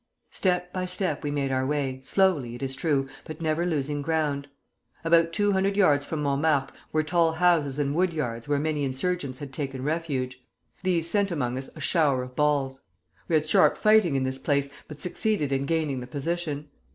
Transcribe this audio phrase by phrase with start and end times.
[0.31, 4.47] Step by step we made our way, slowly, it is true, but never losing ground.
[5.03, 9.37] About two hundred yards from Montmartre were tall houses and wood yards where many insurgents
[9.37, 10.41] had taken refuge.
[10.81, 12.81] These sent among us a shower of balls.
[13.27, 16.69] We had sharp fighting in this place, but succeeded in gaining the position.